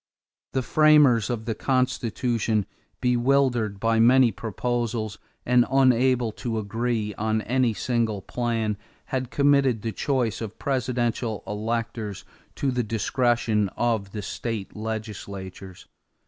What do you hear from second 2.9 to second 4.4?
bewildered by many